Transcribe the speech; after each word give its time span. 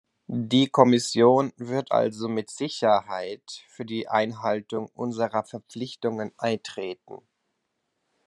Die 0.25 0.65
Kommission 0.65 1.53
wird 1.57 1.91
also 1.91 2.27
mit 2.27 2.49
Sicherheit 2.49 3.63
für 3.67 3.85
die 3.85 4.07
Einhaltung 4.07 4.87
unserer 4.95 5.43
Verpflichtungen 5.43 6.31
eintreten. 6.39 7.19